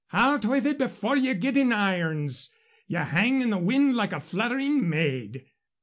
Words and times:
"Out 0.13 0.45
with 0.45 0.65
it 0.65 0.79
before 0.79 1.15
ye 1.15 1.35
get 1.35 1.55
in 1.55 1.71
irons. 1.71 2.49
Ye 2.87 2.97
hang 2.97 3.39
in 3.39 3.51
the 3.51 3.59
wind 3.59 3.95
like 3.95 4.13
a 4.13 4.19
fluttering 4.19 4.89
maid." 4.89 5.45